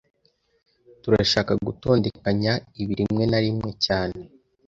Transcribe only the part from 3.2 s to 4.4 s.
na rimwe cyane